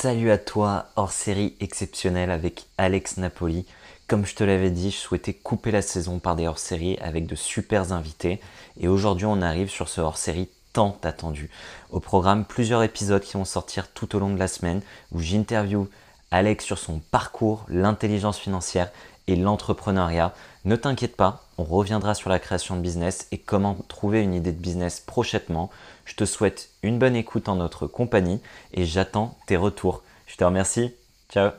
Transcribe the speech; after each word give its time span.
Salut 0.00 0.30
à 0.30 0.38
toi, 0.38 0.86
hors 0.94 1.10
série 1.10 1.56
exceptionnelle 1.58 2.30
avec 2.30 2.66
Alex 2.78 3.16
Napoli. 3.16 3.66
Comme 4.06 4.26
je 4.26 4.36
te 4.36 4.44
l'avais 4.44 4.70
dit, 4.70 4.92
je 4.92 4.96
souhaitais 4.96 5.34
couper 5.34 5.72
la 5.72 5.82
saison 5.82 6.20
par 6.20 6.36
des 6.36 6.46
hors 6.46 6.60
séries 6.60 6.96
avec 7.00 7.26
de 7.26 7.34
super 7.34 7.90
invités. 7.90 8.38
Et 8.78 8.86
aujourd'hui, 8.86 9.26
on 9.26 9.42
arrive 9.42 9.68
sur 9.68 9.88
ce 9.88 10.00
hors 10.00 10.16
série 10.16 10.50
tant 10.72 10.96
attendu. 11.02 11.50
Au 11.90 11.98
programme, 11.98 12.44
plusieurs 12.44 12.84
épisodes 12.84 13.20
qui 13.20 13.36
vont 13.36 13.44
sortir 13.44 13.90
tout 13.92 14.14
au 14.14 14.20
long 14.20 14.32
de 14.32 14.38
la 14.38 14.46
semaine 14.46 14.82
où 15.10 15.18
j'interview 15.18 15.88
Alex 16.30 16.64
sur 16.64 16.78
son 16.78 17.00
parcours, 17.10 17.66
l'intelligence 17.68 18.38
financière 18.38 18.92
et 19.28 19.36
l'entrepreneuriat. 19.36 20.34
Ne 20.64 20.74
t'inquiète 20.74 21.14
pas, 21.14 21.44
on 21.58 21.64
reviendra 21.64 22.14
sur 22.14 22.30
la 22.30 22.40
création 22.40 22.76
de 22.76 22.80
business 22.80 23.28
et 23.30 23.38
comment 23.38 23.76
trouver 23.86 24.22
une 24.22 24.34
idée 24.34 24.52
de 24.52 24.60
business 24.60 24.98
prochainement. 24.98 25.70
Je 26.04 26.16
te 26.16 26.24
souhaite 26.24 26.70
une 26.82 26.98
bonne 26.98 27.14
écoute 27.14 27.48
en 27.48 27.54
notre 27.54 27.86
compagnie 27.86 28.40
et 28.72 28.84
j'attends 28.84 29.38
tes 29.46 29.56
retours. 29.56 30.02
Je 30.26 30.36
te 30.36 30.44
remercie. 30.44 30.94
Ciao. 31.30 31.52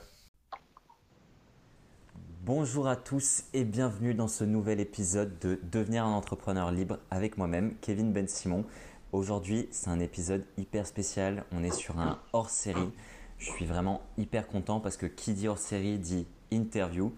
Bonjour 2.42 2.88
à 2.88 2.96
tous 2.96 3.44
et 3.54 3.64
bienvenue 3.64 4.16
dans 4.16 4.28
ce 4.28 4.44
nouvel 4.44 4.80
épisode 4.80 5.38
de 5.40 5.60
Devenir 5.72 6.04
un 6.04 6.14
entrepreneur 6.14 6.72
libre 6.72 6.98
avec 7.12 7.38
moi-même, 7.38 7.76
Kevin 7.82 8.12
Ben 8.12 8.28
Simon. 8.28 8.66
Aujourd'hui, 9.12 9.68
c'est 9.72 9.90
un 9.90 10.00
épisode 10.00 10.44
hyper 10.58 10.88
spécial. 10.88 11.44
On 11.52 11.64
est 11.64 11.74
sur 11.74 12.00
un 12.00 12.20
hors 12.34 12.50
série. 12.50 12.92
Je 13.38 13.52
suis 13.52 13.66
vraiment 13.66 14.02
hyper 14.18 14.48
content 14.48 14.80
parce 14.80 14.98
que 14.98 15.06
qui 15.06 15.34
dit 15.34 15.48
hors 15.48 15.60
série 15.60 16.00
dit 16.00 16.26
interview. 16.52 17.14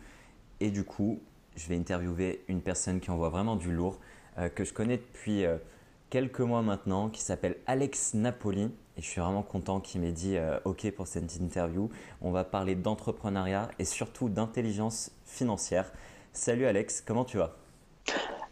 Et 0.62 0.70
du 0.70 0.84
coup, 0.84 1.20
je 1.56 1.68
vais 1.68 1.76
interviewer 1.76 2.46
une 2.48 2.62
personne 2.62 3.00
qui 3.00 3.10
envoie 3.10 3.30
vraiment 3.30 3.56
du 3.56 3.74
lourd, 3.74 4.00
euh, 4.38 4.48
que 4.48 4.64
je 4.64 4.74
connais 4.74 4.98
depuis 4.98 5.44
euh, 5.44 5.58
quelques 6.12 6.40
mois 6.40 6.62
maintenant, 6.62 7.10
qui 7.10 7.22
s'appelle 7.22 7.58
Alex 7.66 8.14
Napoli. 8.14 8.70
Et 8.96 9.02
je 9.02 9.08
suis 9.08 9.22
vraiment 9.22 9.42
content 9.42 9.80
qu'il 9.80 10.02
m'ait 10.02 10.12
dit 10.12 10.38
euh, 10.38 10.60
OK 10.66 10.90
pour 10.92 11.08
cette 11.08 11.36
interview. 11.38 11.90
On 12.22 12.30
va 12.30 12.44
parler 12.44 12.76
d'entrepreneuriat 12.76 13.72
et 13.80 13.86
surtout 13.86 14.30
d'intelligence 14.30 15.10
financière. 15.26 15.92
Salut 16.32 16.68
Alex, 16.68 17.02
comment 17.02 17.26
tu 17.26 17.38
vas? 17.38 17.58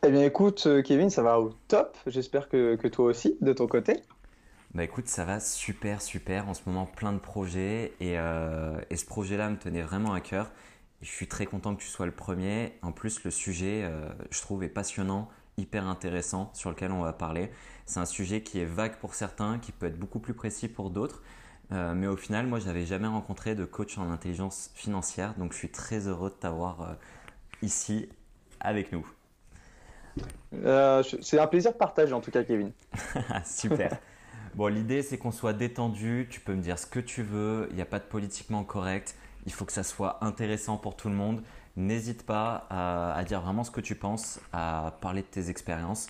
Eh 0.03 0.09
bien 0.09 0.23
écoute 0.23 0.67
Kevin, 0.83 1.11
ça 1.11 1.21
va 1.21 1.39
au 1.39 1.53
top. 1.67 1.95
J'espère 2.07 2.49
que, 2.49 2.75
que, 2.75 2.87
toi 2.87 3.05
aussi, 3.05 3.37
de 3.39 3.53
ton 3.53 3.67
côté. 3.67 4.01
Bah 4.73 4.83
écoute, 4.83 5.07
ça 5.07 5.25
va 5.25 5.39
super, 5.39 6.01
super. 6.01 6.49
En 6.49 6.55
ce 6.55 6.61
moment, 6.65 6.87
plein 6.87 7.13
de 7.13 7.19
projets. 7.19 7.93
Et, 7.99 8.13
et 8.13 8.95
ce 8.95 9.05
projet-là 9.05 9.49
me 9.49 9.57
tenait 9.57 9.81
vraiment 9.81 10.13
à 10.13 10.21
cœur. 10.21 10.51
Je 11.01 11.09
suis 11.09 11.27
très 11.27 11.45
content 11.45 11.75
que 11.75 11.81
tu 11.81 11.87
sois 11.87 12.05
le 12.05 12.11
premier. 12.11 12.73
En 12.81 12.91
plus, 12.91 13.23
le 13.23 13.31
sujet, 13.31 13.89
je 14.31 14.41
trouve, 14.41 14.63
est 14.63 14.69
passionnant 14.69 15.29
hyper 15.59 15.87
intéressant 15.87 16.49
sur 16.53 16.69
lequel 16.69 16.91
on 16.91 17.01
va 17.01 17.13
parler. 17.13 17.51
C'est 17.85 17.99
un 17.99 18.05
sujet 18.05 18.41
qui 18.41 18.59
est 18.59 18.65
vague 18.65 18.95
pour 18.97 19.13
certains, 19.13 19.59
qui 19.59 19.71
peut 19.71 19.85
être 19.85 19.99
beaucoup 19.99 20.19
plus 20.19 20.33
précis 20.33 20.67
pour 20.67 20.89
d'autres. 20.89 21.21
Euh, 21.71 21.93
mais 21.93 22.07
au 22.07 22.15
final, 22.15 22.47
moi, 22.47 22.59
je 22.59 22.65
n'avais 22.65 22.85
jamais 22.85 23.07
rencontré 23.07 23.55
de 23.55 23.65
coach 23.65 23.97
en 23.97 24.09
intelligence 24.09 24.71
financière, 24.73 25.35
donc 25.37 25.53
je 25.53 25.57
suis 25.57 25.69
très 25.69 26.07
heureux 26.07 26.29
de 26.29 26.35
t'avoir 26.35 26.81
euh, 26.81 26.93
ici 27.61 28.09
avec 28.59 28.91
nous. 28.91 29.07
Euh, 30.53 31.03
c'est 31.21 31.39
un 31.39 31.47
plaisir 31.47 31.71
de 31.71 31.77
partager 31.77 32.13
en 32.13 32.21
tout 32.21 32.31
cas, 32.31 32.43
Kevin. 32.43 32.71
Super. 33.45 33.99
Bon, 34.55 34.67
l'idée, 34.67 35.03
c'est 35.03 35.19
qu'on 35.19 35.31
soit 35.31 35.53
détendu. 35.53 36.27
Tu 36.29 36.39
peux 36.39 36.55
me 36.55 36.61
dire 36.61 36.79
ce 36.79 36.87
que 36.87 36.99
tu 36.99 37.21
veux. 37.21 37.67
Il 37.69 37.75
n'y 37.75 37.81
a 37.81 37.85
pas 37.85 37.99
de 37.99 38.05
politiquement 38.05 38.63
correct. 38.63 39.15
Il 39.45 39.53
faut 39.53 39.65
que 39.65 39.71
ça 39.71 39.83
soit 39.83 40.23
intéressant 40.23 40.77
pour 40.77 40.95
tout 40.95 41.09
le 41.09 41.15
monde. 41.15 41.41
N'hésite 41.75 42.25
pas 42.25 42.65
à, 42.69 43.23
dire 43.23 43.41
vraiment 43.41 43.63
ce 43.63 43.71
que 43.71 43.81
tu 43.81 43.95
penses, 43.95 44.39
à 44.51 44.97
parler 45.01 45.21
de 45.21 45.27
tes 45.27 45.49
expériences. 45.49 46.07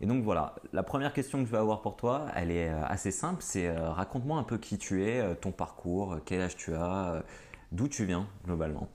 Et 0.00 0.06
donc 0.06 0.24
voilà, 0.24 0.54
la 0.72 0.82
première 0.82 1.12
question 1.12 1.38
que 1.40 1.44
je 1.44 1.50
vais 1.50 1.58
avoir 1.58 1.82
pour 1.82 1.96
toi, 1.96 2.26
elle 2.34 2.50
est 2.50 2.70
euh, 2.70 2.82
assez 2.86 3.10
simple, 3.10 3.42
c'est 3.42 3.66
euh, 3.66 3.90
raconte-moi 3.90 4.38
un 4.38 4.44
peu 4.44 4.56
qui 4.56 4.78
tu 4.78 5.04
es, 5.04 5.20
euh, 5.20 5.34
ton 5.34 5.52
parcours, 5.52 6.16
quel 6.24 6.40
âge 6.40 6.56
tu 6.56 6.74
as, 6.74 7.22
d'où 7.70 7.86
tu 7.86 8.06
viens 8.06 8.26
globalement. 8.46 8.88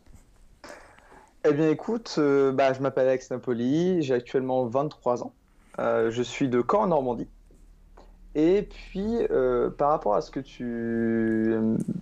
Eh 1.48 1.54
bien 1.54 1.70
écoute, 1.70 2.20
bah, 2.54 2.74
je 2.74 2.82
m'appelle 2.82 3.08
Alex 3.08 3.30
Napoli, 3.30 4.02
j'ai 4.02 4.16
actuellement 4.16 4.66
23 4.66 5.24
ans, 5.24 5.34
je 5.78 6.22
suis 6.24 6.50
de 6.50 6.64
Caen 6.68 6.86
en 6.86 6.88
Normandie. 6.88 7.28
Et 8.36 8.64
puis, 8.64 9.26
euh, 9.32 9.70
par 9.70 9.90
rapport 9.92 10.14
à 10.16 10.22
ce 10.22 10.30
que 10.30 10.42
tu, 10.42 11.56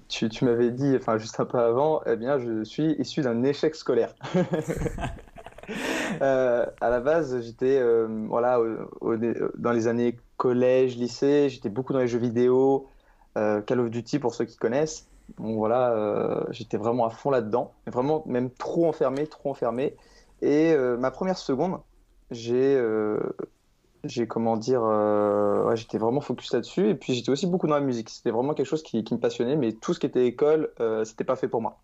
tu, 0.10 0.46
m'avais 0.46 0.72
dit, 0.72 0.96
enfin 0.96 1.20
juste 1.20 1.40
un 1.40 1.46
peu 1.46 1.60
avant, 1.60 2.02
eh 2.08 2.16
bien, 2.16 2.40
je 2.40 2.64
suis 2.64 2.94
issu 2.94 3.22
d'un 3.22 3.44
échec 3.44 3.76
scolaire. 3.76 4.16
euh, 6.22 6.66
à 6.82 6.90
la 6.90 7.00
base, 7.02 7.40
j'étais 7.42 7.78
euh, 7.78 8.08
voilà, 8.28 8.60
dans 9.58 9.72
les 9.72 9.88
années 9.88 10.18
collège, 10.38 10.98
lycée, 10.98 11.50
j'étais 11.50 11.70
beaucoup 11.70 11.94
dans 11.94 12.00
les 12.00 12.08
jeux 12.08 12.18
vidéo, 12.18 12.88
euh, 13.38 13.62
Call 13.62 13.80
of 13.82 13.92
Duty 13.92 14.18
pour 14.18 14.34
ceux 14.34 14.46
qui 14.46 14.58
connaissent. 14.58 15.08
Bon, 15.38 15.56
voilà, 15.56 16.46
j'étais 16.50 16.78
vraiment 16.78 17.06
à 17.06 17.12
fond 17.12 17.30
là-dedans, 17.30 17.74
vraiment 17.86 18.24
même 18.26 18.50
trop 18.50 18.88
enfermé, 18.88 19.28
trop 19.28 19.52
enfermé. 19.52 19.96
Et 20.42 20.76
ma 20.76 21.12
première 21.12 21.38
seconde, 21.38 21.80
j'ai 22.32 22.78
j'ai 24.04 24.28
comment 24.28 24.58
dire, 24.58 24.82
euh, 24.84 25.64
ouais, 25.66 25.76
j'étais 25.76 25.98
vraiment 25.98 26.22
focus 26.22 26.54
là-dessus. 26.54 26.90
Et 26.90 26.96
puis 26.96 27.14
j'étais 27.14 27.30
aussi 27.30 27.48
beaucoup 27.48 27.68
dans 27.68 27.76
la 27.76 27.82
musique. 27.82 28.10
C'était 28.10 28.32
vraiment 28.32 28.54
quelque 28.54 28.68
chose 28.68 28.84
qui, 28.84 29.04
qui, 29.04 29.14
me 29.14 29.20
passionnait, 29.20 29.56
mais 29.56 29.74
tout 29.74 29.94
ce 29.94 30.00
qui 30.00 30.06
était 30.06 30.26
école, 30.26 30.72
euh, 30.80 31.06
c'était 31.06 31.24
pas 31.24 31.36
fait 31.36 31.48
pour 31.48 31.62
moi. 31.62 31.80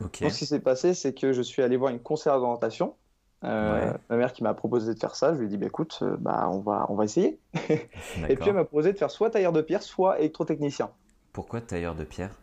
Donc 0.00 0.16
ce 0.16 0.38
qui 0.38 0.46
s'est 0.46 0.60
passé, 0.60 0.94
c'est 0.94 1.12
que 1.12 1.32
je 1.32 1.42
suis 1.42 1.62
allé 1.62 1.76
voir 1.76 1.92
une 1.92 2.00
conseillère 2.00 2.38
d'orientation. 2.40 2.94
Euh, 3.42 3.92
ma 4.10 4.16
mère 4.16 4.32
qui 4.34 4.42
m'a 4.42 4.52
proposé 4.52 4.92
de 4.92 4.98
faire 4.98 5.14
ça, 5.14 5.32
je 5.32 5.38
lui 5.38 5.46
ai 5.46 5.48
dit 5.48 5.56
bah, 5.56 5.66
écoute, 5.66 6.00
euh, 6.02 6.16
bah, 6.18 6.48
on, 6.50 6.60
va, 6.60 6.86
on 6.90 6.94
va 6.94 7.04
essayer. 7.04 7.38
et 7.68 8.36
puis 8.36 8.48
elle 8.48 8.54
m'a 8.54 8.64
proposé 8.64 8.92
de 8.92 8.98
faire 8.98 9.10
soit 9.10 9.30
tailleur 9.30 9.52
de 9.52 9.62
pierre, 9.62 9.82
soit 9.82 10.18
électrotechnicien. 10.18 10.90
Pourquoi 11.32 11.60
tailleur 11.60 11.94
de 11.94 12.04
pierre? 12.04 12.34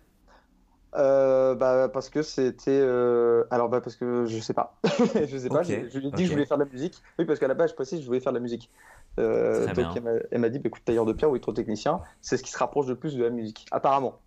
Euh, 0.95 1.53
bah, 1.53 1.89
parce 1.89 2.09
que 2.09 2.23
c'était. 2.23 2.71
Euh... 2.71 3.43
Alors, 3.51 3.69
bah, 3.69 3.81
parce 3.81 3.95
que 3.95 4.25
je 4.25 4.39
sais 4.39 4.53
pas. 4.53 4.79
je 5.15 5.37
sais 5.37 5.49
pas. 5.49 5.61
Je, 5.61 5.99
lui 5.99 6.07
ai 6.07 6.11
dit 6.11 6.23
que 6.23 6.23
je 6.23 6.31
voulais 6.31 6.45
faire 6.45 6.57
de 6.57 6.63
la 6.63 6.69
musique. 6.69 6.95
Oui, 7.19 7.25
parce 7.25 7.39
qu'à 7.39 7.47
la 7.47 7.53
base, 7.53 7.71
je 7.71 7.75
précise, 7.75 8.01
je 8.01 8.05
voulais 8.05 8.19
faire 8.19 8.33
de 8.33 8.37
la 8.37 8.41
musique. 8.41 8.71
Euh, 9.19 9.73
donc, 9.73 9.97
elle 10.31 10.39
m'a 10.39 10.49
dit 10.49 10.59
bah, 10.59 10.67
écoute, 10.67 10.83
tailleur 10.85 11.05
de 11.05 11.13
pierre 11.13 11.29
ou 11.29 11.35
électrotechnicien, 11.35 12.01
c'est 12.21 12.37
ce 12.37 12.43
qui 12.43 12.51
se 12.51 12.57
rapproche 12.57 12.87
le 12.87 12.95
plus 12.95 13.15
de 13.15 13.23
la 13.23 13.29
musique, 13.29 13.65
apparemment. 13.71 14.19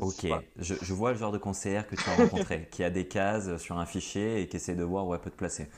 Ok, 0.00 0.26
je, 0.56 0.74
je, 0.80 0.94
vois 0.94 1.12
le 1.12 1.18
genre 1.18 1.32
de 1.32 1.38
conseillère 1.38 1.86
que 1.86 1.96
tu 1.96 2.08
as 2.08 2.14
rencontré, 2.14 2.66
qui 2.72 2.82
a 2.82 2.88
des 2.88 3.06
cases 3.06 3.56
sur 3.58 3.78
un 3.78 3.84
fichier 3.84 4.40
et 4.40 4.48
qui 4.48 4.56
essaie 4.56 4.74
de 4.74 4.84
voir 4.84 5.06
où 5.06 5.14
elle 5.14 5.20
peut 5.20 5.30
te 5.30 5.36
placer. 5.36 5.68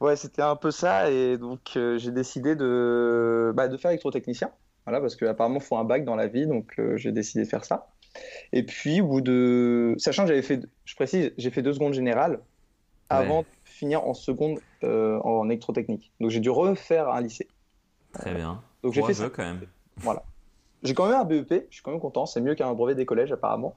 Ouais, 0.00 0.16
c'était 0.16 0.42
un 0.42 0.56
peu 0.56 0.70
ça, 0.70 1.10
et 1.10 1.38
donc 1.38 1.72
euh, 1.76 1.96
j'ai 1.96 2.10
décidé 2.10 2.54
de, 2.54 3.52
bah, 3.54 3.68
de 3.68 3.76
faire 3.78 3.90
électrotechnicien, 3.92 4.50
voilà, 4.84 5.00
parce 5.00 5.16
qu'apparemment, 5.16 5.60
il 5.60 5.64
faut 5.64 5.76
un 5.76 5.84
bac 5.84 6.04
dans 6.04 6.16
la 6.16 6.26
vie, 6.26 6.46
donc 6.46 6.74
euh, 6.78 6.96
j'ai 6.96 7.12
décidé 7.12 7.44
de 7.44 7.48
faire 7.48 7.64
ça. 7.64 7.88
Et 8.52 8.62
puis, 8.64 9.00
au 9.00 9.06
bout 9.06 9.20
de. 9.20 9.94
Sachant 9.98 10.22
que 10.22 10.28
j'avais 10.28 10.42
fait, 10.42 10.60
je 10.84 10.94
précise, 10.94 11.32
j'ai 11.36 11.50
fait 11.50 11.62
deux 11.62 11.72
secondes 11.72 11.94
générales 11.94 12.40
avant 13.10 13.42
de 13.42 13.46
finir 13.64 14.06
en 14.06 14.14
seconde 14.14 14.60
en 15.22 15.48
électrotechnique. 15.48 16.12
Donc, 16.20 16.30
j'ai 16.30 16.40
dû 16.40 16.50
refaire 16.50 17.08
un 17.08 17.20
lycée. 17.20 17.48
Très 18.12 18.34
bien. 18.34 18.62
Donc, 18.82 18.92
j'ai 18.92 19.02
fait 19.02 19.14
ça. 19.14 19.30
quand 19.30 19.42
même. 19.42 19.60
Voilà. 19.96 20.22
J'ai 20.84 20.92
quand 20.92 21.08
même 21.08 21.18
un 21.18 21.24
BEP, 21.24 21.66
je 21.70 21.76
suis 21.76 21.82
quand 21.82 21.92
même 21.92 22.00
content, 22.00 22.26
c'est 22.26 22.42
mieux 22.42 22.54
qu'un 22.54 22.72
brevet 22.74 22.94
des 22.94 23.06
collèges 23.06 23.32
apparemment. 23.32 23.74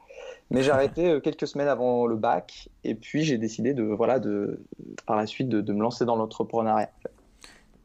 Mais 0.52 0.62
j'ai 0.62 0.72
arrêté 0.72 1.10
euh, 1.10 1.20
quelques 1.22 1.48
semaines 1.48 1.70
avant 1.70 2.06
le 2.06 2.18
bac 2.18 2.68
et 2.84 2.96
puis 2.96 3.24
j'ai 3.24 3.38
décidé 3.38 3.74
de, 3.74 3.84
voilà, 3.84 4.20
de, 4.20 4.60
par 5.06 5.16
la 5.16 5.26
suite 5.26 5.48
de, 5.48 5.74
me 5.74 5.82
lancer 5.82 6.04
dans 6.04 6.18
l'entrepreneuriat. 6.18 6.92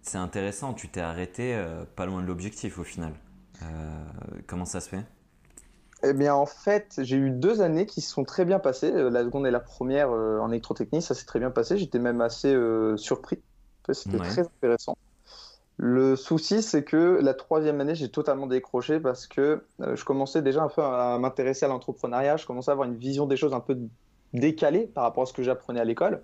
C'est 0.01 0.19
intéressant, 0.19 0.75
tu 0.75 0.89
t'es 0.89 1.01
arrêté 1.01 1.55
euh, 1.55 1.85
pas 1.95 2.05
loin 2.05 2.21
de 2.21 2.27
l'objectif 2.27 2.81
au 2.81 2.85
final. 2.85 3.13
comment 4.49 4.65
ça 4.65 4.81
se 4.81 4.89
fait? 4.89 5.05
Eh 6.05 6.15
bien, 6.15 6.35
en 6.35 6.47
fait, 6.47 7.01
j'ai 7.03 7.17
eu 7.17 7.31
deux 7.31 7.61
années 7.61 7.87
qui 7.87 8.01
se 8.01 8.11
sont 8.11 8.25
très 8.25 8.45
bien 8.45 8.59
passées. 8.59 8.93
Euh, 8.93 9.09
la 9.09 9.23
seconde 9.23 9.47
et 9.47 9.51
la 9.51 9.61
première 9.61 10.11
euh, 10.11 10.41
en 10.41 10.51
électrotechnie, 10.51 11.01
ça 11.01 11.15
s'est 11.15 11.27
très 11.27 11.39
bien 11.39 11.51
passé. 11.51 11.79
J'étais 11.79 12.01
même 12.01 12.21
assez 12.21 12.53
euh, 12.53 12.97
surpris. 12.97 13.41
C'était 13.91 14.19
très 14.19 14.43
intéressant. 14.43 14.97
Le 15.77 16.17
souci, 16.17 16.63
c'est 16.63 16.85
que 16.85 17.19
la 17.21 17.35
troisième 17.35 17.81
année, 17.81 17.95
j'ai 17.95 18.11
totalement 18.11 18.47
décroché 18.47 19.01
parce 19.01 19.27
que 19.27 19.65
je 19.81 20.05
commençais 20.05 20.41
déjà 20.41 20.63
un 20.63 20.69
peu 20.69 20.83
à 20.83 21.19
m'intéresser 21.19 21.65
à 21.65 21.69
l'entrepreneuriat. 21.69 22.37
Je 22.37 22.47
commençais 22.47 22.71
à 22.71 22.73
avoir 22.73 22.87
une 22.87 22.97
vision 22.97 23.27
des 23.27 23.37
choses 23.37 23.55
un 23.55 23.61
peu 23.61 23.77
décalée 24.33 24.87
par 24.87 25.03
rapport 25.03 25.25
à 25.25 25.27
ce 25.27 25.33
que 25.33 25.43
j'apprenais 25.43 25.81
à 25.81 25.85
l'école. 25.85 26.23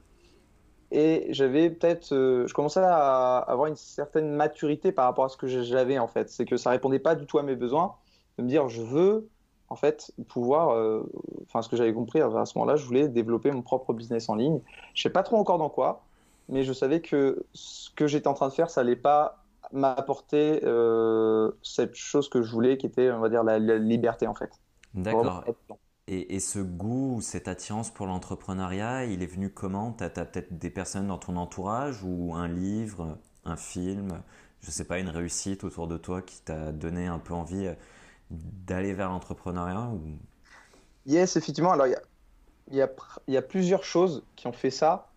Et 0.92 1.26
j'avais 1.30 1.70
peut-être, 1.70 2.10
je 2.10 2.52
commençais 2.52 2.80
à 2.80 3.38
avoir 3.38 3.66
une 3.66 3.76
certaine 3.76 4.30
maturité 4.30 4.92
par 4.92 5.06
rapport 5.06 5.24
à 5.24 5.28
ce 5.28 5.36
que 5.36 5.48
j'avais 5.48 5.98
en 5.98 6.06
fait. 6.06 6.30
C'est 6.30 6.44
que 6.44 6.56
ça 6.56 6.70
répondait 6.70 7.00
pas 7.00 7.16
du 7.16 7.26
tout 7.26 7.38
à 7.38 7.42
mes 7.42 7.56
besoins. 7.56 7.96
De 8.36 8.44
me 8.44 8.48
dire, 8.48 8.68
je 8.68 8.82
veux 8.82 9.28
en 9.70 9.76
fait, 9.76 10.12
pouvoir, 10.28 10.70
euh, 10.70 11.02
enfin, 11.46 11.62
ce 11.62 11.68
que 11.68 11.76
j'avais 11.76 11.92
compris 11.92 12.20
à 12.20 12.44
ce 12.44 12.58
moment-là, 12.58 12.76
je 12.76 12.84
voulais 12.86 13.08
développer 13.08 13.50
mon 13.50 13.62
propre 13.62 13.92
business 13.92 14.28
en 14.28 14.34
ligne. 14.34 14.60
Je 14.94 15.02
sais 15.02 15.10
pas 15.10 15.22
trop 15.22 15.36
encore 15.36 15.58
dans 15.58 15.68
quoi, 15.68 16.04
mais 16.48 16.64
je 16.64 16.72
savais 16.72 17.00
que 17.00 17.44
ce 17.52 17.90
que 17.90 18.06
j'étais 18.06 18.28
en 18.28 18.34
train 18.34 18.48
de 18.48 18.54
faire, 18.54 18.70
ça 18.70 18.80
allait 18.80 18.96
pas 18.96 19.44
m'apporter 19.72 20.60
euh, 20.64 21.50
cette 21.62 21.94
chose 21.94 22.30
que 22.30 22.42
je 22.42 22.50
voulais, 22.50 22.78
qui 22.78 22.86
était, 22.86 23.10
on 23.10 23.20
va 23.20 23.28
dire, 23.28 23.44
la, 23.44 23.58
liberté, 23.58 24.26
en 24.26 24.34
fait. 24.34 24.50
D'accord. 24.94 25.44
Et, 26.06 26.34
et, 26.34 26.40
ce 26.40 26.58
goût, 26.58 27.20
cette 27.20 27.48
attirance 27.48 27.90
pour 27.90 28.06
l'entrepreneuriat, 28.06 29.04
il 29.04 29.22
est 29.22 29.26
venu 29.26 29.50
comment? 29.50 29.92
Tu 29.92 30.04
as, 30.04 30.08
peut-être 30.08 30.56
des 30.58 30.70
personnes 30.70 31.08
dans 31.08 31.18
ton 31.18 31.36
entourage 31.36 32.02
ou 32.02 32.34
un 32.34 32.48
livre, 32.48 33.18
un 33.44 33.56
film, 33.58 34.22
je 34.60 34.70
sais 34.70 34.84
pas, 34.84 34.98
une 34.98 35.10
réussite 35.10 35.64
autour 35.64 35.86
de 35.86 35.98
toi 35.98 36.22
qui 36.22 36.40
t'a 36.40 36.72
donné 36.72 37.06
un 37.06 37.18
peu 37.18 37.34
envie 37.34 37.68
d'aller 38.30 38.92
vers 38.92 39.08
l'entrepreneuriat 39.08 39.88
ou... 39.92 40.00
Yes, 41.06 41.36
effectivement. 41.36 41.72
Alors, 41.72 41.86
il 41.86 41.94
y 42.76 42.82
a, 42.82 42.88
y, 43.28 43.36
a, 43.36 43.42
plusieurs 43.42 43.82
choses 43.82 44.22
qui 44.36 44.46
ont 44.46 44.52
fait 44.52 44.70
ça. 44.70 45.08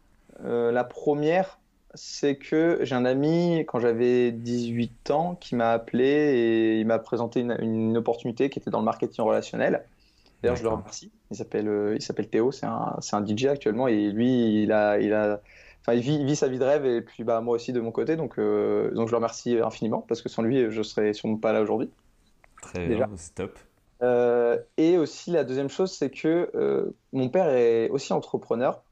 Euh, 0.43 0.71
la 0.71 0.85
première, 0.85 1.59
c'est 1.93 2.37
que 2.37 2.79
j'ai 2.83 2.95
un 2.95 3.03
ami, 3.03 3.65
quand 3.67 3.79
j'avais 3.79 4.31
18 4.31 5.11
ans, 5.11 5.35
qui 5.35 5.55
m'a 5.55 5.71
appelé 5.71 6.05
et 6.05 6.79
il 6.79 6.87
m'a 6.87 6.99
présenté 6.99 7.41
une, 7.41 7.97
opportunité 7.97 8.49
qui 8.49 8.59
était 8.59 8.71
dans 8.71 8.79
le 8.79 8.85
marketing 8.85 9.25
relationnel. 9.25 9.83
D'ailleurs, 10.41 10.55
je 10.55 10.63
le 10.63 10.69
remercie. 10.69 11.11
Il 11.29 11.37
s'appelle, 11.37 11.67
euh, 11.67 11.95
il 11.95 12.01
s'appelle 12.01 12.29
Théo, 12.29 12.51
c'est 12.51 12.65
un, 12.65 12.97
un, 13.11 13.25
DJ 13.25 13.45
actuellement 13.45 13.87
et 13.87 14.09
lui, 14.09 14.63
il 14.63 14.71
a, 14.71 14.97
il 14.99 15.13
a, 15.13 15.39
enfin, 15.81 15.93
il 15.93 16.01
vit, 16.01 16.23
vit, 16.23 16.35
sa 16.35 16.47
vie 16.47 16.57
de 16.57 16.63
rêve 16.63 16.85
et 16.85 17.01
puis 17.01 17.23
bah, 17.23 17.41
moi 17.41 17.55
aussi 17.55 17.73
de 17.73 17.81
mon 17.81 17.91
côté. 17.91 18.15
Donc, 18.15 18.39
euh, 18.39 18.91
donc 18.91 19.07
je 19.07 19.11
le 19.11 19.17
remercie 19.17 19.57
infiniment 19.59 20.03
parce 20.07 20.21
que 20.21 20.29
sans 20.29 20.41
lui, 20.41 20.71
je 20.71 20.81
serais 20.81 21.13
sûrement 21.13 21.37
pas 21.37 21.51
là 21.51 21.61
aujourd'hui. 21.61 21.91
Très 22.61 22.87
bien, 22.87 23.09
c'est 23.15 23.35
top. 23.35 23.59
Euh, 24.01 24.57
et 24.77 24.97
aussi, 24.97 25.31
la 25.31 25.43
deuxième 25.43 25.69
chose, 25.69 25.91
c'est 25.91 26.09
que 26.09 26.93
mon 27.13 27.29
père 27.29 27.49
est 27.49 27.89
aussi 27.89 28.13
entrepreneur. 28.13 28.83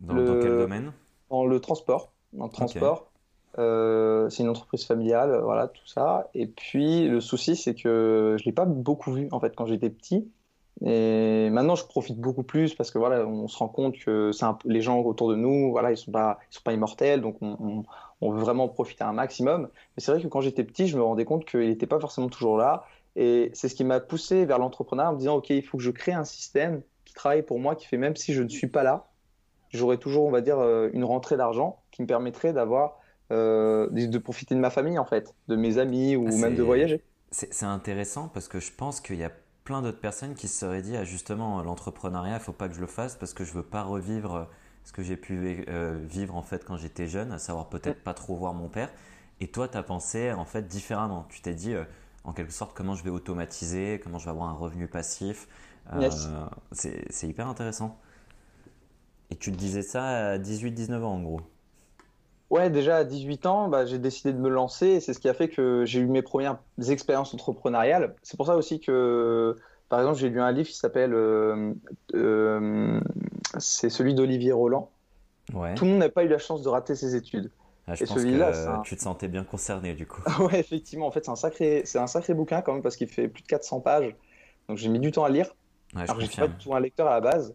Dans, 0.00 0.14
dans 0.14 0.38
quel 0.40 0.58
domaine? 0.58 0.92
Dans 1.30 1.44
le 1.44 1.60
transport 1.60 2.12
en 2.38 2.48
transport. 2.48 3.10
Euh, 3.58 4.28
c'est 4.30 4.42
une 4.42 4.48
entreprise 4.50 4.84
familiale, 4.84 5.40
voilà, 5.42 5.68
tout 5.68 5.86
ça. 5.86 6.30
Et 6.34 6.46
puis, 6.46 7.08
le 7.08 7.20
souci, 7.20 7.56
c'est 7.56 7.74
que 7.74 8.36
je 8.38 8.42
ne 8.42 8.46
l'ai 8.46 8.52
pas 8.52 8.66
beaucoup 8.66 9.12
vu, 9.12 9.28
en 9.32 9.40
fait, 9.40 9.56
quand 9.56 9.66
j'étais 9.66 9.90
petit. 9.90 10.30
Et 10.84 11.50
maintenant, 11.50 11.74
je 11.74 11.84
profite 11.84 12.18
beaucoup 12.18 12.44
plus 12.44 12.74
parce 12.74 12.90
que 12.90 12.98
voilà, 12.98 13.26
on 13.26 13.48
se 13.48 13.58
rend 13.58 13.68
compte 13.68 13.98
que 13.98 14.30
un 14.42 14.58
les 14.64 14.80
gens 14.80 15.00
autour 15.00 15.28
de 15.28 15.34
nous, 15.34 15.70
voilà, 15.72 15.90
ils 15.90 15.96
sont 15.96 16.12
pas, 16.12 16.38
ils 16.50 16.54
sont 16.54 16.62
pas 16.62 16.72
immortels, 16.72 17.20
donc 17.20 17.36
on, 17.40 17.84
on, 18.20 18.30
veut 18.30 18.38
vraiment 18.38 18.68
profiter 18.68 19.02
un 19.02 19.12
maximum. 19.12 19.62
Mais 19.62 20.02
c'est 20.02 20.12
vrai 20.12 20.22
que 20.22 20.28
quand 20.28 20.40
j'étais 20.40 20.62
petit, 20.62 20.86
je 20.86 20.96
me 20.96 21.02
rendais 21.02 21.24
compte 21.24 21.44
qu'il 21.44 21.68
n'était 21.68 21.86
pas 21.86 21.98
forcément 21.98 22.28
toujours 22.28 22.56
là. 22.56 22.84
Et 23.16 23.50
c'est 23.54 23.68
ce 23.68 23.74
qui 23.74 23.82
m'a 23.82 23.98
poussé 23.98 24.44
vers 24.44 24.58
l'entrepreneuriat 24.58 25.10
en 25.10 25.14
me 25.14 25.18
disant, 25.18 25.36
ok, 25.36 25.50
il 25.50 25.64
faut 25.64 25.78
que 25.78 25.82
je 25.82 25.90
crée 25.90 26.12
un 26.12 26.24
système 26.24 26.82
qui 27.04 27.14
travaille 27.14 27.42
pour 27.42 27.58
moi, 27.58 27.74
qui 27.74 27.86
fait 27.86 27.96
même 27.96 28.14
si 28.14 28.32
je 28.32 28.42
ne 28.42 28.48
suis 28.48 28.68
pas 28.68 28.84
là, 28.84 29.08
j'aurais 29.72 29.96
toujours, 29.96 30.26
on 30.26 30.30
va 30.30 30.40
dire, 30.40 30.60
euh, 30.60 30.90
une 30.92 31.04
rentrée 31.04 31.36
d'argent 31.36 31.80
qui 31.90 32.02
me 32.02 32.06
permettrait 32.06 32.52
d'avoir, 32.52 33.00
euh, 33.32 33.88
de 33.90 34.18
profiter 34.18 34.54
de 34.54 34.60
ma 34.60 34.70
famille 34.70 34.98
en 34.98 35.04
fait, 35.04 35.34
de 35.48 35.56
mes 35.56 35.78
amis 35.78 36.14
ou 36.14 36.28
même 36.38 36.54
de 36.54 36.62
voyager. 36.62 37.02
C'est 37.30 37.64
intéressant 37.64 38.28
parce 38.28 38.48
que 38.48 38.60
je 38.60 38.72
pense 38.72 39.00
qu'il 39.00 39.16
y 39.16 39.24
a 39.24 39.32
plein 39.68 39.82
d'autres 39.82 40.00
personnes 40.00 40.34
qui 40.34 40.48
se 40.48 40.60
seraient 40.60 40.80
dit 40.80 40.96
ah, 40.96 41.04
justement 41.04 41.62
l'entrepreneuriat, 41.62 42.36
il 42.36 42.40
faut 42.40 42.54
pas 42.54 42.70
que 42.70 42.74
je 42.74 42.80
le 42.80 42.86
fasse 42.86 43.16
parce 43.16 43.34
que 43.34 43.44
je 43.44 43.52
veux 43.52 43.62
pas 43.62 43.82
revivre 43.82 44.48
ce 44.84 44.92
que 44.92 45.02
j'ai 45.02 45.18
pu 45.18 45.66
euh, 45.68 46.02
vivre 46.08 46.36
en 46.36 46.42
fait 46.42 46.64
quand 46.64 46.78
j'étais 46.78 47.06
jeune, 47.06 47.32
à 47.32 47.38
savoir 47.38 47.68
peut-être 47.68 48.02
pas 48.02 48.14
trop 48.14 48.34
voir 48.34 48.54
mon 48.54 48.70
père. 48.70 48.90
Et 49.40 49.48
toi, 49.48 49.68
tu 49.68 49.76
as 49.76 49.82
pensé 49.82 50.32
en 50.32 50.46
fait 50.46 50.66
différemment. 50.66 51.26
Tu 51.28 51.42
t'es 51.42 51.52
dit 51.52 51.74
en 52.24 52.32
quelque 52.32 52.52
sorte 52.52 52.74
comment 52.74 52.94
je 52.94 53.04
vais 53.04 53.10
automatiser, 53.10 54.00
comment 54.02 54.18
je 54.18 54.24
vais 54.24 54.30
avoir 54.30 54.48
un 54.48 54.54
revenu 54.54 54.88
passif. 54.88 55.48
C'est 56.72 57.28
hyper 57.28 57.46
intéressant. 57.46 57.98
Et 59.28 59.36
tu 59.36 59.52
te 59.52 59.56
disais 59.58 59.82
ça 59.82 60.30
à 60.30 60.38
18-19 60.38 61.02
ans 61.02 61.12
en 61.12 61.20
gros 61.20 61.42
Ouais, 62.50 62.70
déjà 62.70 62.98
à 62.98 63.04
18 63.04 63.46
ans, 63.46 63.68
bah, 63.68 63.84
j'ai 63.84 63.98
décidé 63.98 64.32
de 64.32 64.38
me 64.38 64.48
lancer 64.48 64.86
et 64.86 65.00
c'est 65.00 65.12
ce 65.12 65.18
qui 65.18 65.28
a 65.28 65.34
fait 65.34 65.48
que 65.48 65.84
j'ai 65.84 66.00
eu 66.00 66.06
mes 66.06 66.22
premières 66.22 66.58
expériences 66.88 67.34
entrepreneuriales. 67.34 68.14
C'est 68.22 68.38
pour 68.38 68.46
ça 68.46 68.56
aussi 68.56 68.80
que, 68.80 69.54
par 69.90 70.00
exemple, 70.00 70.18
j'ai 70.18 70.30
lu 70.30 70.40
un 70.40 70.50
livre 70.50 70.68
qui 70.68 70.76
s'appelle 70.76 71.12
euh, 71.12 71.74
euh, 72.14 73.00
c'est 73.58 73.90
celui 73.90 74.14
d'Olivier 74.14 74.52
Roland. 74.52 74.90
Ouais. 75.52 75.74
Tout 75.74 75.84
le 75.84 75.90
monde 75.92 76.00
n'a 76.00 76.08
pas 76.08 76.24
eu 76.24 76.28
la 76.28 76.38
chance 76.38 76.62
de 76.62 76.68
rater 76.68 76.94
ses 76.94 77.16
études. 77.16 77.50
Ah, 77.86 77.94
je 77.94 78.04
et 78.04 78.06
celui-là, 78.06 78.82
tu 78.84 78.96
te 78.96 79.02
sentais 79.02 79.28
bien 79.28 79.44
concerné 79.44 79.94
du 79.94 80.06
coup. 80.06 80.22
ouais, 80.40 80.60
effectivement. 80.60 81.06
En 81.06 81.10
fait, 81.10 81.24
c'est 81.24 81.30
un 81.30 81.36
sacré, 81.36 81.82
c'est 81.84 81.98
un 81.98 82.06
sacré 82.06 82.34
bouquin 82.34 82.60
quand 82.62 82.74
même 82.74 82.82
parce 82.82 82.96
qu'il 82.96 83.08
fait 83.08 83.28
plus 83.28 83.42
de 83.42 83.48
400 83.48 83.80
pages. 83.80 84.14
Donc 84.68 84.78
j'ai 84.78 84.88
mis 84.88 85.00
du 85.00 85.10
temps 85.10 85.24
à 85.24 85.30
lire. 85.30 85.54
Ouais, 85.94 86.02
Alors, 86.02 86.20
je 86.20 86.26
suis 86.26 86.36
pas 86.36 86.48
du 86.48 86.56
tout 86.56 86.74
un 86.74 86.80
lecteur 86.80 87.06
à 87.06 87.12
la 87.12 87.20
base. 87.20 87.54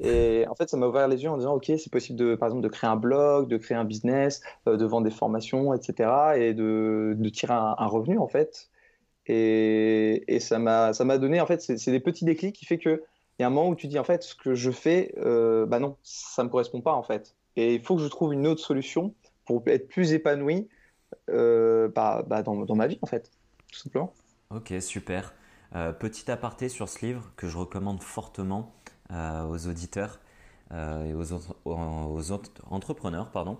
Et 0.00 0.44
en 0.48 0.54
fait, 0.54 0.68
ça 0.68 0.76
m'a 0.76 0.86
ouvert 0.86 1.06
les 1.06 1.22
yeux 1.22 1.30
en 1.30 1.36
disant, 1.36 1.54
OK, 1.54 1.66
c'est 1.66 1.90
possible, 1.90 2.18
de, 2.18 2.34
par 2.34 2.48
exemple, 2.48 2.62
de 2.62 2.68
créer 2.68 2.90
un 2.90 2.96
blog, 2.96 3.48
de 3.48 3.56
créer 3.56 3.76
un 3.76 3.84
business, 3.84 4.42
euh, 4.66 4.76
de 4.76 4.84
vendre 4.84 5.04
des 5.04 5.14
formations, 5.14 5.72
etc. 5.72 6.10
et 6.36 6.52
de, 6.54 7.16
tirer 7.32 7.54
un, 7.54 7.86
revenu, 7.86 8.18
en 8.18 8.26
fait. 8.26 8.70
Et, 9.26 10.24
et 10.34 10.40
ça 10.40 10.58
m'a 10.58 11.18
donné, 11.18 11.40
en 11.40 11.46
fait, 11.46 11.60
c'est 11.60 11.90
des 11.90 12.00
petits 12.00 12.24
déclics 12.24 12.56
qui 12.56 12.66
fait 12.66 12.78
qu'il 12.78 13.00
y 13.38 13.42
a 13.42 13.46
un 13.46 13.50
moment 13.50 13.68
où 13.68 13.76
tu 13.76 13.86
dis, 13.86 13.98
en 13.98 14.04
fait, 14.04 14.22
ce 14.22 14.34
que 14.34 14.54
je 14.54 14.70
fais, 14.70 15.14
euh, 15.18 15.64
bah 15.64 15.78
non, 15.78 15.96
ça 16.02 16.42
ne 16.42 16.48
me 16.48 16.50
correspond 16.50 16.80
pas, 16.80 16.94
en 16.94 17.02
fait. 17.02 17.36
Et 17.56 17.74
il 17.74 17.82
faut 17.82 17.96
que 17.96 18.02
je 18.02 18.08
trouve 18.08 18.32
une 18.32 18.46
autre 18.48 18.62
solution 18.62 19.14
pour 19.46 19.62
être 19.66 19.88
plus 19.88 20.12
épanoui 20.12 20.68
euh, 21.30 21.88
bah, 21.94 22.24
bah 22.26 22.42
dans, 22.42 22.64
dans, 22.64 22.74
ma 22.74 22.88
vie, 22.88 22.98
en 23.02 23.06
fait, 23.06 23.30
tout 23.72 23.78
simplement. 23.78 24.12
Ok, 24.50 24.74
super. 24.80 25.34
petit 26.00 26.30
aparté 26.32 26.68
sur 26.68 26.88
ce 26.88 27.06
livre 27.06 27.32
que 27.36 27.46
je 27.46 27.56
recommande 27.56 28.02
fortement. 28.02 28.74
Euh, 29.12 29.44
aux 29.44 29.66
auditeurs 29.68 30.18
euh, 30.72 31.04
et 31.04 31.12
aux, 31.12 31.34
aux, 31.66 32.32
entrepreneurs. 32.70 33.30
Pardon. 33.30 33.58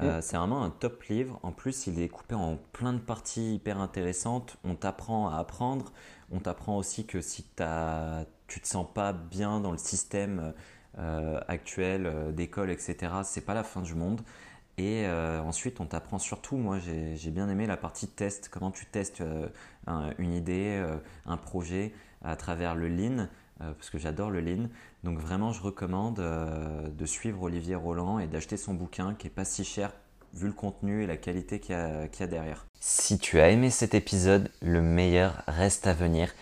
Euh, 0.00 0.22
c'est 0.22 0.38
vraiment 0.38 0.64
un 0.64 0.70
top 0.70 1.02
livre. 1.04 1.38
En 1.42 1.52
plus, 1.52 1.86
il 1.86 2.00
est 2.00 2.08
coupé 2.08 2.34
en 2.34 2.56
plein 2.72 2.94
de 2.94 2.98
parties 2.98 3.56
hyper 3.56 3.80
intéressantes. 3.80 4.56
On 4.64 4.74
t'apprend 4.74 5.28
à 5.28 5.36
apprendre. 5.36 5.92
On 6.32 6.38
t'apprend 6.38 6.78
aussi 6.78 7.04
que 7.04 7.20
si 7.20 7.44
as, 7.60 8.24
tu 8.46 8.60
te 8.60 8.66
sens 8.66 8.86
pas 8.94 9.12
bien 9.12 9.60
dans 9.60 9.72
le 9.72 9.78
système 9.78 10.54
actuel 11.46 12.34
d'école, 12.34 12.70
etc., 12.70 12.96
c'est 13.22 13.44
pas 13.44 13.54
la 13.54 13.62
fin 13.62 13.82
du 13.82 13.94
monde. 13.94 14.22
Et 14.78 15.06
ensuite, 15.08 15.80
on 15.80 15.86
t'apprend 15.86 16.18
surtout, 16.18 16.56
moi 16.56 16.78
j'ai 16.78 17.30
bien 17.30 17.48
aimé 17.48 17.66
la 17.66 17.76
partie 17.76 18.08
test, 18.08 18.48
comment 18.48 18.70
tu 18.70 18.86
testes 18.86 19.22
une 20.18 20.32
idée, 20.32 20.84
un 21.26 21.36
projet 21.36 21.92
à 22.22 22.36
travers 22.36 22.74
le 22.74 22.88
lean. 22.88 23.28
Euh, 23.60 23.72
parce 23.72 23.90
que 23.90 23.98
j'adore 23.98 24.30
le 24.30 24.40
lean. 24.40 24.68
Donc 25.02 25.18
vraiment, 25.18 25.52
je 25.52 25.60
recommande 25.62 26.20
euh, 26.20 26.88
de 26.88 27.06
suivre 27.06 27.42
Olivier 27.42 27.74
Roland 27.74 28.20
et 28.20 28.26
d'acheter 28.26 28.56
son 28.56 28.74
bouquin 28.74 29.14
qui 29.18 29.26
est 29.26 29.30
pas 29.30 29.44
si 29.44 29.64
cher 29.64 29.92
vu 30.34 30.46
le 30.46 30.52
contenu 30.52 31.02
et 31.02 31.06
la 31.06 31.16
qualité 31.16 31.58
qu'il 31.58 31.74
y, 31.74 32.22
a 32.22 32.26
derrière. 32.26 32.66
Si 32.80 33.18
tu 33.18 33.40
as 33.40 33.48
aimé 33.48 33.70
cet 33.70 33.94
épisode, 33.94 34.50
le 34.60 34.82
meilleur 34.82 35.42
reste 35.48 35.86
à 35.86 35.94
venir. 35.94 36.32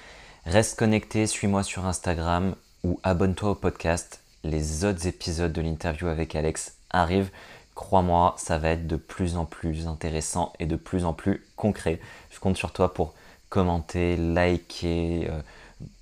Reste 0.45 0.79
connecté, 0.79 1.27
suis-moi 1.27 1.63
sur 1.63 1.87
Instagram 1.87 2.55
ou 2.85 2.99
abonne-toi 3.03 3.51
au 3.51 3.55
podcast. 3.55 4.23
Les 4.45 4.85
autres 4.85 5.07
épisodes 5.07 5.53
de 5.53 5.61
l'interview 5.61 6.09
avec 6.09 6.35
Alex 6.35 6.77
arrivent. 6.91 7.31
Crois-moi, 7.75 8.35
ça 8.39 8.59
va 8.59 8.71
être 8.71 8.87
de 8.87 8.97
plus 8.97 9.37
en 9.37 9.45
plus 9.45 9.87
intéressant 9.87 10.53
et 10.59 10.67
de 10.67 10.77
plus 10.77 11.05
en 11.05 11.13
plus 11.13 11.45
concret. 11.57 12.01
Je 12.31 12.41
compte 12.41 12.57
sur 12.57 12.73
toi 12.73 12.93
pour 12.93 13.15
commenter, 13.49 14.17
liker, 14.17 15.29
euh, 15.31 15.41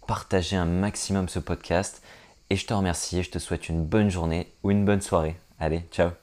partager 0.06 0.56
un 0.56 0.66
maximum 0.66 1.28
ce 1.28 1.38
podcast. 1.38 2.02
Et 2.50 2.56
je 2.56 2.66
te 2.66 2.74
remercie 2.74 3.18
et 3.18 3.22
je 3.22 3.30
te 3.30 3.38
souhaite 3.38 3.68
une 3.68 3.84
bonne 3.84 4.10
journée 4.10 4.52
ou 4.62 4.70
une 4.70 4.84
bonne 4.84 5.00
soirée. 5.00 5.36
Allez, 5.58 5.82
ciao 5.90 6.14